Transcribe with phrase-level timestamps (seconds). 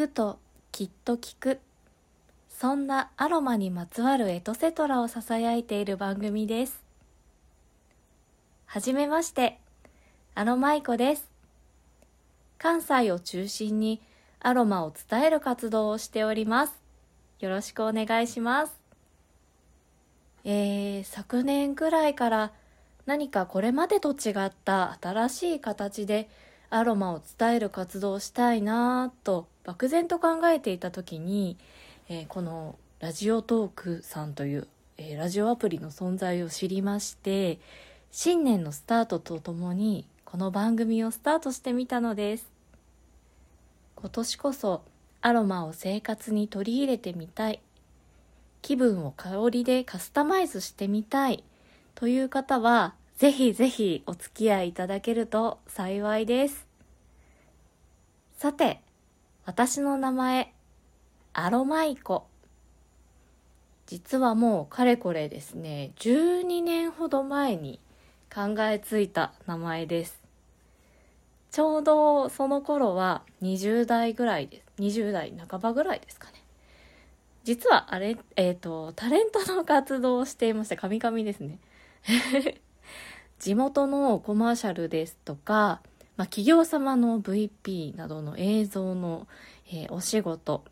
[0.00, 0.38] くと
[0.72, 1.60] きっと効く。
[2.48, 6.82] そんなアロマにまつわるエトセトラをささやいている番組です。
[8.64, 9.58] はじめまして。
[10.34, 11.28] アロマイコです。
[12.56, 14.00] 関西を中心に
[14.40, 16.80] アロマを伝える活動をしております。
[17.40, 18.80] よろしくお願いします。
[20.44, 22.52] えー、昨年くらいから
[23.04, 26.30] 何かこれまでと違った新しい形で
[26.70, 31.56] アロマを伝える活動をしたいなぁと漠然と考えていた時に、
[32.08, 37.58] えー、このラジオトークさんという、えー、ラジオアプリの存在を知りまして
[38.12, 42.48] 新年のスタートとともにこの番組をスタートしてみたのです。
[43.96, 44.82] 今年こそ
[45.20, 47.60] アロマを生活に取り入れてみたい。
[48.62, 51.42] 気分を香りでカスタマイズしてみたい
[51.94, 56.66] という方はぜひぜひお付き合いいただけると幸いです。
[58.38, 58.80] さて、
[59.44, 60.54] 私の名前、
[61.34, 62.28] アロマイコ。
[63.84, 67.78] 実はもうかれこれですね、12年ほど前に
[68.34, 70.18] 考えついた名前です。
[71.50, 74.64] ちょうどその頃は20代ぐらいです。
[74.78, 76.42] 20代半ばぐらいですかね。
[77.44, 80.76] 実はあれ、えっ、ー、と、タレントの活動をしていました。
[80.76, 81.58] カミカミですね。
[83.40, 85.80] 地元のコマーシャルですとか、
[86.16, 89.26] まあ、企業様の VP などの映像の、
[89.72, 90.62] えー、お仕事、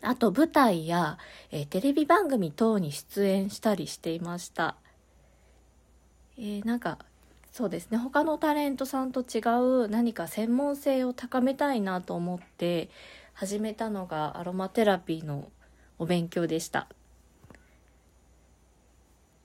[0.00, 1.18] あと舞台や、
[1.50, 4.76] えー、テレビ番組等に出演したりしていました。
[6.38, 6.98] えー、なんか、
[7.52, 9.40] そうですね、他のタレントさんと違
[9.84, 12.88] う何か専門性を高めたいなと思って
[13.34, 15.50] 始めたのがアロマテラピーの
[15.98, 16.88] お勉強でした。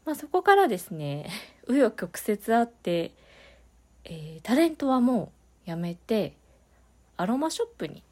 [0.06, 1.30] まあ、そこからですね
[1.68, 3.12] 紆余曲折あって、
[4.06, 5.32] えー、タレントはも
[5.66, 6.34] う辞めて
[7.18, 8.04] アロマショップに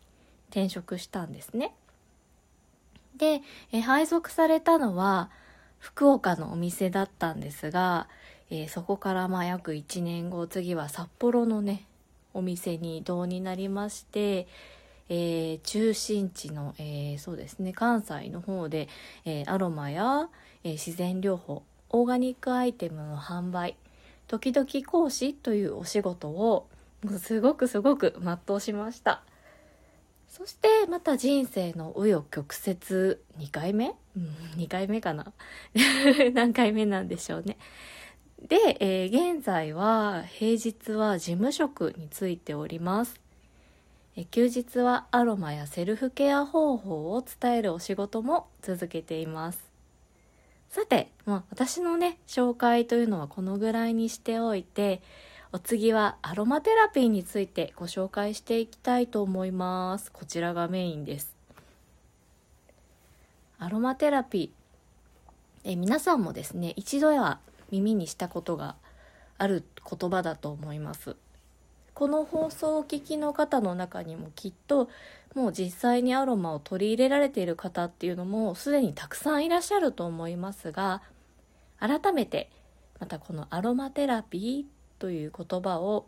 [0.49, 1.73] 転職したんですね。
[3.17, 3.41] で、
[3.71, 5.29] えー、配属されたのは
[5.79, 8.07] 福岡のお店だったんですが、
[8.49, 11.85] えー、そこからまあ約1年後次は札幌のね
[12.33, 14.47] お店に移動になりまして、
[15.09, 18.87] えー、中心地の、えー、そうですね関西の方で、
[19.25, 20.29] えー、アロマや、
[20.63, 23.75] え自然療法オーガニックアイテムの販売
[24.27, 26.67] 時々講師というお仕事を
[27.17, 29.23] すごくすごく全うしました。
[30.27, 35.33] そしてまた人生の紆余曲折2回目、うん、2回目かな？
[36.33, 37.57] 何回目なんでしょうね。
[38.47, 43.19] で、えー、現在は平日は事務職についております、
[44.15, 49.68] え休日はアロマやセルフケア方法を伝えるお仕事も続けています。
[50.69, 55.01] さて、まあ、私のね、紹介というのはこのぐらいにしておいて、
[55.51, 60.11] お次はアロマテラピーについてご紹介していきたいと思います。
[60.11, 61.35] こちらがメインです。
[63.57, 65.71] アロマテラピー。
[65.71, 67.39] え皆さんもですね、一度は
[67.71, 68.75] 耳にしたことが
[69.39, 71.15] ある言葉だと思います。
[71.99, 74.89] この放送をお聞きの方の中にもきっと
[75.35, 81.01] もう実際にアロマを取り入れられている方っていうのもすでにたくさんいらっしゃると思いますが
[81.77, 82.49] 改めて
[83.01, 86.05] またこのアロマテラピーという言葉を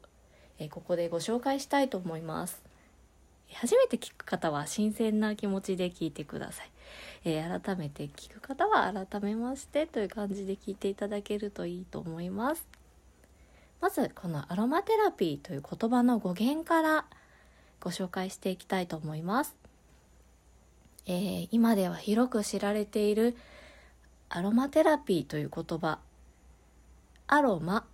[0.60, 2.64] えここでご紹介したいと思います。
[3.52, 6.72] 初めて聞く方は新鮮な気持ちで聞いてください、
[7.26, 12.81] え、改めて聞く方は改めましてという感じで聞いていただけるといいと思います。
[13.82, 17.06] まずこのアロマテラピーという言葉の語源から
[17.80, 19.56] ご紹介していきたいと思います。
[21.08, 23.36] えー、今では広く知られている
[24.30, 25.98] アロマテラピーという言葉。
[27.26, 27.88] アロマ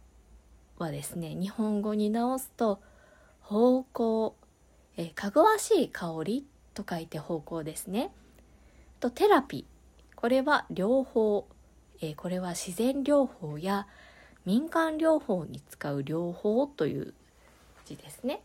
[0.77, 2.81] はですね日本語に直すと
[3.39, 4.35] 方向、
[4.97, 8.11] えー、かぐわしい香りと書いて方向ですね。
[8.99, 10.15] とテラピー。
[10.17, 11.47] これは療法、
[12.01, 13.87] えー、これは自然療法や
[14.47, 17.13] 民間療法に使う療法という
[17.83, 18.39] 字ですね。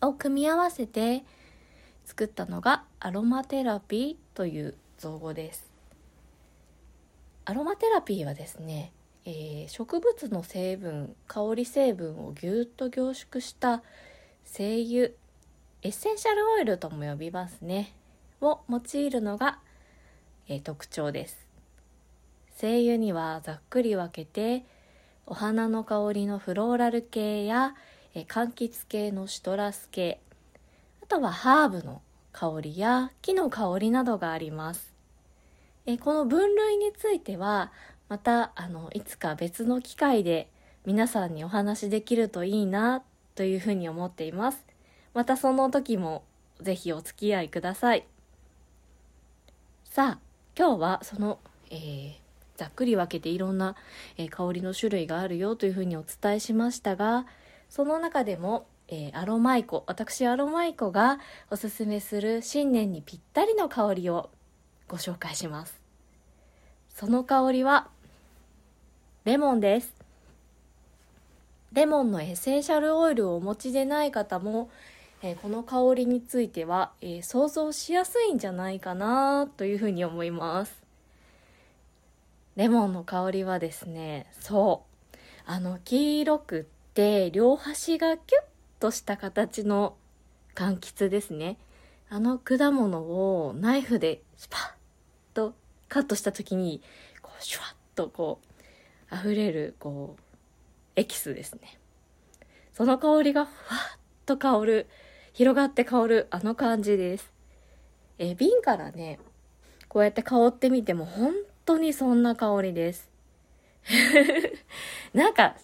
[0.00, 1.24] を組み合わせて
[2.04, 5.68] 作ったのがアロマテラピーという造語です。
[7.44, 8.92] アロマテラピーはですね、
[9.24, 13.82] えー、植物の成分香り成分をぎゅっと凝縮した
[14.44, 15.08] 精油
[15.82, 17.96] エッセンシャルオイルとも呼びますね。
[18.40, 19.58] を用いるのが、
[20.46, 21.51] えー、特徴です。
[22.54, 24.64] 精油にはざっくり分けて
[25.26, 27.74] お花の香りのフローラル系や
[28.14, 30.20] え柑橘系のシトラス系
[31.02, 32.02] あとはハーブの
[32.32, 34.92] 香りや木の香りなどがあります。
[35.84, 37.72] えこの分類については
[38.08, 40.48] またあのいつか別の機会で
[40.86, 43.02] 皆さんにお話しできるといいな
[43.34, 44.64] というふうに思っています。
[45.14, 46.24] またその時も
[46.60, 48.06] ぜひお付き合いください。
[49.84, 50.18] さあ
[50.56, 51.38] 今日はその、
[51.70, 52.12] えー、
[52.62, 53.74] ざっくり分けていろんな、
[54.16, 57.26] えー、香りの種類があるよというふうにお伝えしましたが
[57.68, 61.18] その中でも、えー、アロマイコ私アロマイコが
[61.50, 64.30] おすすめする新年にぴったりの香りを
[64.86, 65.80] ご紹介します。
[66.90, 67.88] その香りは
[69.24, 69.92] レモンです。
[71.72, 74.70] レモンのエッセンシャルオイルをお持ちでない方も、
[75.22, 80.81] えー、この香りについては、えー、想像しやすいんじゃないかなというふうに思います。
[82.56, 84.84] レモンの香りはですねそ
[85.14, 85.16] う。
[85.44, 88.42] あの黄色くって両端がキュッ
[88.78, 89.96] とした形の
[90.54, 91.56] 柑橘ですね。
[92.10, 95.54] あの果物をナイフでスパッと
[95.88, 96.82] カットした時に
[97.22, 98.40] こうシュワッとこ
[99.10, 100.22] う溢れるこう
[100.94, 101.78] エキスですね。
[102.74, 103.54] その香りがふわ
[103.96, 104.88] っと香る
[105.32, 107.32] 広がって香るあの感じです。
[108.18, 109.18] え瓶からね
[109.88, 111.32] こうやって香ってみても本
[111.64, 113.10] 当にそんな香りです
[115.14, 115.56] なんか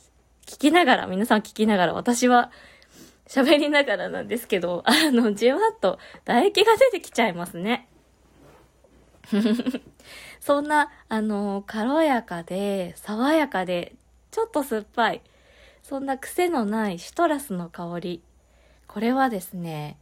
[0.46, 2.50] 聞きながら皆さん聞きながら私は
[3.26, 7.88] 喋りながらなんですけど あのじわっと唾液が出てきちゃいますね
[10.40, 13.94] そんな、あの、軽やかで、爽やかで、
[14.30, 15.22] ちょっと酸っぱい。
[15.82, 18.22] そんな癖のないシトラスの香り。
[18.86, 19.98] これはですね、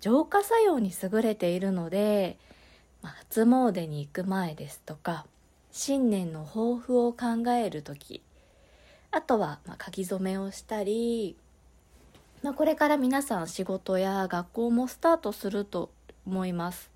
[0.00, 2.38] 浄化作用に優れているので、
[3.08, 5.26] 初詣に行く前ですとか、
[5.70, 8.22] 新年の抱負を考える時、
[9.10, 11.36] あとは、ま、書き初めをしたり、
[12.42, 15.90] まあ、これから皆さん仕事や学校もスタートすると
[16.26, 16.90] 思います。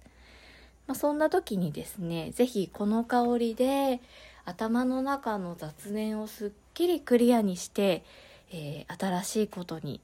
[0.87, 4.01] まあ、そんな時にですね、是非この香りで
[4.45, 8.05] 頭の中の雑念をすっきりクリアにして、
[8.53, 10.01] えー、新しいことに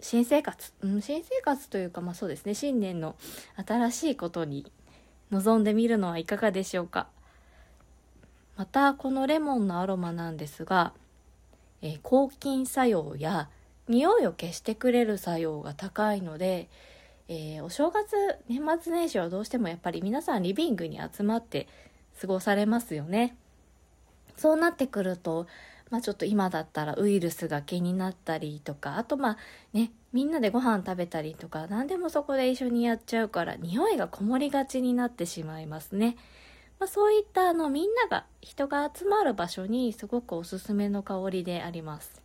[0.00, 3.14] 新生活、うん、新生活というかまあそうですね新年の
[3.66, 4.70] 新しいことに
[5.32, 7.08] 臨んでみるのはいかがでしょうか？
[8.56, 10.92] またこのレモンのアロマなんですが、
[11.80, 13.48] えー、抗菌作用や
[13.88, 16.68] 匂いを消してくれる作用が高いので、
[17.28, 18.14] えー、お正月
[18.46, 21.66] 年末年始はどうしてもやっぱり皆さんリビングに集まって
[22.20, 23.34] 過ごされますよね。
[24.36, 25.46] そうなってくると、
[25.92, 29.38] まあ、ちょっと今だったらウイルスが気になったりとかあとまあ
[29.74, 36.16] ねみんなでご飯食べたりとか何でもそこで一緒にやっちゃうから匂いがこもりがちになってしまいますね。
[36.80, 42.22] まあ、そういったあのみんなが人が集まる場所にすごくおすすめの香りであります。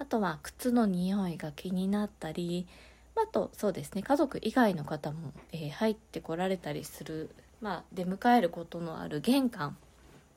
[0.00, 2.66] あとは靴の匂いが気になったり
[3.14, 7.30] あとそうですね家族以外の方も、えー、入ってこられたりする、
[7.60, 9.76] まあ、出迎えることのある玄関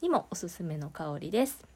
[0.01, 1.72] にもおすすめの香りです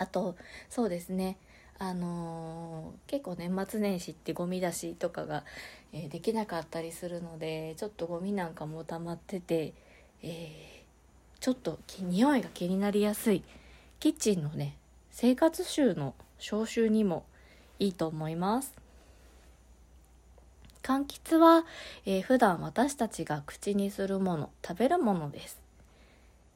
[0.00, 0.34] あと
[0.70, 1.36] そうですね。
[1.78, 5.44] あのー、結構年末年始ってゴミ出しとかが、
[5.94, 9.72] えー、できなかったりするのでちょっとゴミなんかも溜まってて、
[10.22, 13.42] えー、ちょっと匂いが気になりやすい。
[13.98, 14.76] キッチンのね
[15.10, 17.24] 生活臭の消臭にも
[17.78, 18.74] いいと思います。
[20.82, 21.64] 柑橘は、
[22.06, 25.60] えー、普段私たちが口にするもの食べるものです。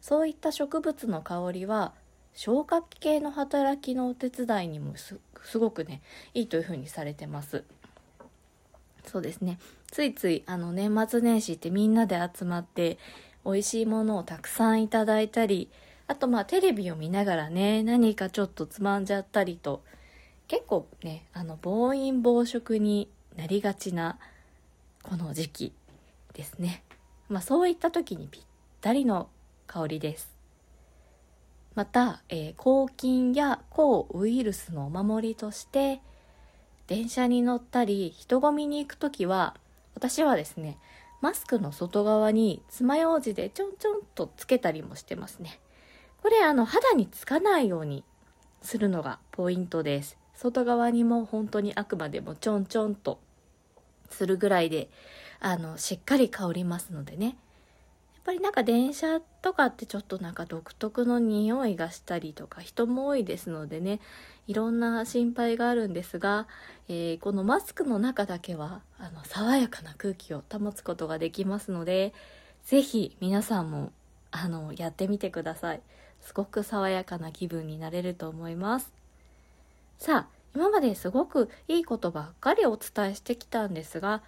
[0.01, 1.95] そういった植物の香りは
[2.35, 6.03] 消化器系の働きのお手伝いにもすごくね
[6.35, 7.65] いいというふうにされてます
[9.05, 9.59] そうですね
[9.91, 12.99] ついついあの年末年始ってみんなで集まって
[13.45, 15.71] 美味しいものをたくさんいただいたり
[16.07, 19.83] あとまあテレビを見ながらね何かちょっとつまんじゃったりと
[20.49, 24.19] 結構ねあの暴飲暴食になりがちな
[25.03, 25.73] この時期
[26.33, 26.83] ですね。
[27.29, 28.43] まあ、そういった時にぴっ
[28.81, 29.29] たりの
[29.67, 30.34] 香りです。
[31.75, 36.01] また、えー、抗菌や抗ウイルスのお守りとして
[36.87, 39.55] 電車に乗ったり人混みに行く時は
[39.95, 40.79] 私はですね
[41.21, 45.59] マスクの外側に爪楊枝でちょんちょんとつけたりもしてますね
[46.23, 48.05] これあの肌につかないように
[48.63, 53.19] するのがポイントです外側にも本当にあくまでもちょんちょんと
[54.15, 54.89] するぐらいで、
[55.41, 57.37] あの、しっかり香りますのでね。
[58.25, 64.01] やっぱりなんか電車とかってちょっとなんか独特の匂いがしたりとか人も多いですのでね
[64.47, 66.47] いろんな心配があるんですが、
[66.89, 72.15] えー、このマスクの中だけはあの爽やかな空気を保つことができますので
[72.65, 73.93] 是非皆さんも
[74.31, 75.83] あのやってみてください。
[76.23, 78.91] すごく爽やかな気分になれると思います。
[79.99, 84.23] さあ今まですごくいいことばっかりお伝えしてきたんですが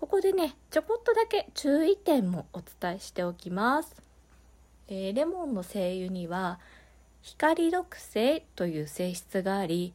[0.00, 3.94] ここでねちょこっとだけ注意点もお伝えしておきます、
[4.88, 6.58] えー、レモンの精油には
[7.22, 9.94] 光毒性という性質があり、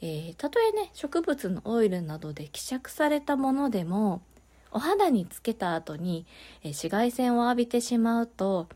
[0.00, 4.22] えー、たとえね植物のオイルなどで希釈されたものでも
[4.72, 6.26] お肌につけた後に、
[6.62, 8.68] えー、紫外線を浴びてしまうと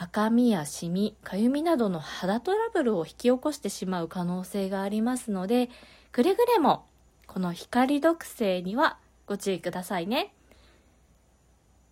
[0.00, 5.70] 赤みやシミかゆみなどの肌トラブルを引き起こしてしまう可能性がありますので
[6.12, 6.84] くれぐれも
[7.26, 8.96] この光毒性には
[9.28, 10.32] ご注意くださいね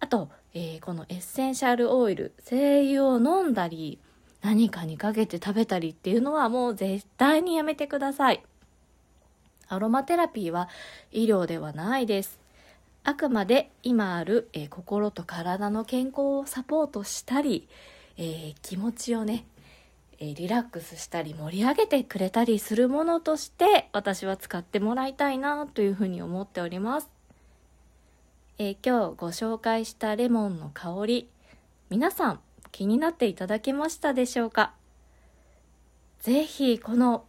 [0.00, 4.00] あと、えー、このエッセンシャルオイル精油を飲んだり
[4.43, 8.43] 何かにかけて食べたりっていうのはもう絶対にやめてください
[9.69, 10.69] アロマテラピーは
[11.12, 12.38] 医療ではないです。
[13.02, 17.69] あくまで今ある、えー、心と体の健康をサポートしたり、
[18.16, 19.45] えー、気持ちをね、
[20.19, 27.15] え、リラックスしたり盛り上げてくれたりするものとして私は使ってもらいたいなというふうに思っております。
[28.59, 31.29] え今日ご紹介したレモンの香り、
[31.91, 32.41] 皆さん
[32.73, 34.73] 気になっていただけましたでしょうか？
[36.21, 37.27] ぜひこの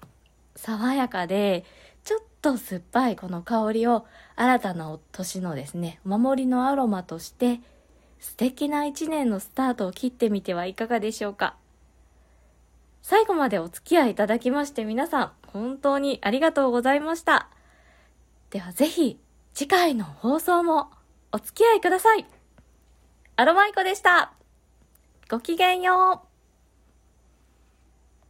[0.56, 1.66] 爽やかで
[2.06, 4.06] ちょっと酸っぱいこの香りを
[4.38, 7.60] 新たな年のですね、お守りのアロマとして
[8.20, 11.58] 素敵な一年のスタートを切ってみてはいかがでしょうか？
[13.02, 17.50] 最後までお付き合いいただきまして皆さん本当にありがとうございました。
[18.50, 19.20] ではぜひ
[19.54, 20.90] 次回の放送も
[21.32, 22.26] お付き合いください。
[23.36, 24.32] アロマイコでした。
[25.30, 26.27] ごきげんよう。